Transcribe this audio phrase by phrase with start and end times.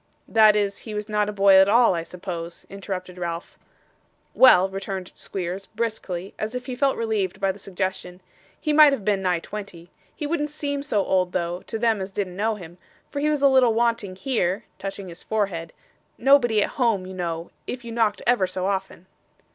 [0.27, 3.55] 'That is, he was not a boy at all, I suppose?' interrupted Ralph.
[4.33, 8.19] 'Well,' returned Squeers, briskly, as if he felt relieved by the suggestion,
[8.59, 9.91] 'he might have been nigh twenty.
[10.15, 12.79] He wouldn't seem so old, though, to them as didn't know him,
[13.11, 15.71] for he was a little wanting here,' touching his forehead;
[16.17, 19.05] 'nobody at home, you know, if you knocked ever so often.